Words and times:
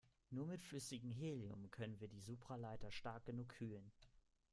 Nur 0.31 0.47
mit 0.47 0.63
flüssigem 0.63 1.11
Helium 1.11 1.69
können 1.69 1.99
wir 1.99 2.07
die 2.07 2.21
Supraleiter 2.21 2.89
stark 2.89 3.23
genug 3.25 3.49
kühlen. 3.49 3.91